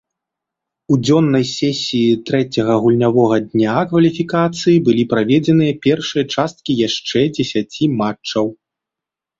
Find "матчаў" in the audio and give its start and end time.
8.03-8.45